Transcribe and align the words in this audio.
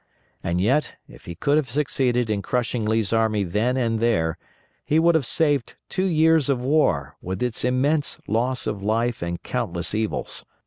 And 0.43 0.59
yet 0.59 0.95
if 1.07 1.25
he 1.25 1.35
could 1.35 1.57
have 1.57 1.69
succeeded 1.69 2.31
in 2.31 2.41
crushing 2.41 2.85
Lee's 2.85 3.13
army 3.13 3.43
then 3.43 3.77
and 3.77 3.99
there, 3.99 4.39
he 4.83 4.97
would 4.97 5.13
have 5.13 5.27
saved 5.27 5.75
two 5.89 6.05
years 6.05 6.49
of 6.49 6.59
war 6.59 7.17
with 7.21 7.43
its 7.43 7.63
immense 7.63 8.17
loss 8.27 8.65
of 8.65 8.81
life 8.81 9.21
and 9.21 9.43
countless 9.43 9.93
evils. 9.93 10.43